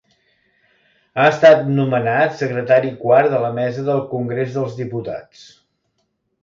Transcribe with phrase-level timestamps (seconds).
[1.19, 5.49] Ha estat nomenat secretari quart de la mesa del Congrés dels Diputats.